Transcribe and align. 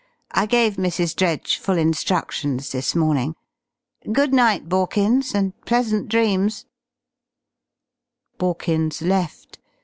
I 0.31 0.47
gave 0.47 0.77
Mrs. 0.77 1.15
Dredge 1.15 1.57
full 1.57 1.77
instructions 1.77 2.71
this 2.71 2.95
morning.... 2.95 3.35
Good 4.11 4.33
night, 4.33 4.67
Borkins, 4.67 5.35
and 5.35 5.53
pleasant 5.65 6.09
dreams." 6.09 6.65
Borkins 8.39 9.03
left. 9.03 9.59